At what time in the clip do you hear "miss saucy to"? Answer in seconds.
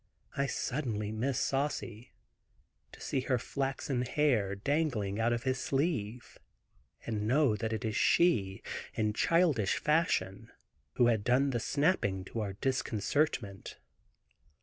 1.11-2.99